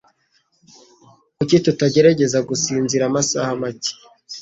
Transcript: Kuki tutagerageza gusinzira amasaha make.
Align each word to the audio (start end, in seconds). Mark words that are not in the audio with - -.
Kuki 1.37 1.57
tutagerageza 1.65 2.39
gusinzira 2.49 3.03
amasaha 3.09 3.51
make. 3.61 3.93